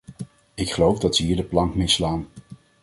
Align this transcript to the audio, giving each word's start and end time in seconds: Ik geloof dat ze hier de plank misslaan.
Ik 0.53 0.71
geloof 0.71 0.99
dat 0.99 1.15
ze 1.15 1.23
hier 1.23 1.35
de 1.35 1.43
plank 1.43 1.75
misslaan. 1.75 2.27